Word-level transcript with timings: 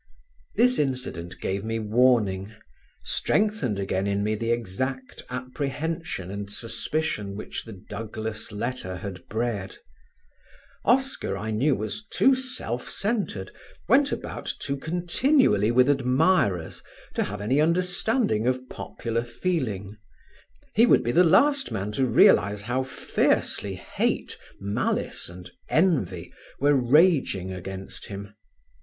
This 0.55 0.79
incident 0.79 1.39
gave 1.39 1.63
me 1.63 1.77
warning, 1.77 2.55
strengthened 3.03 3.77
again 3.77 4.07
in 4.07 4.23
me 4.23 4.33
the 4.33 4.49
exact 4.51 5.21
apprehension 5.29 6.31
and 6.31 6.51
suspicion 6.51 7.35
which 7.37 7.65
the 7.65 7.73
Douglas 7.73 8.51
letter 8.51 8.95
had 8.95 9.23
bred. 9.29 9.77
Oscar 10.83 11.37
I 11.37 11.51
knew 11.51 11.75
was 11.75 12.03
too 12.03 12.33
self 12.33 12.89
centred, 12.89 13.51
went 13.87 14.11
about 14.11 14.51
too 14.57 14.75
continually 14.75 15.69
with 15.69 15.87
admirers 15.87 16.81
to 17.13 17.23
have 17.25 17.39
any 17.39 17.61
understanding 17.61 18.47
of 18.47 18.67
popular 18.69 19.23
feeling. 19.23 19.97
He 20.73 20.87
would 20.87 21.03
be 21.03 21.11
the 21.11 21.23
last 21.23 21.71
man 21.71 21.91
to 21.91 22.07
realize 22.07 22.63
how 22.63 22.81
fiercely 22.85 23.75
hate, 23.75 24.35
malice 24.59 25.29
and 25.29 25.47
envy 25.69 26.33
were 26.59 26.73
raging 26.73 27.53
against 27.53 28.07
him. 28.07 28.33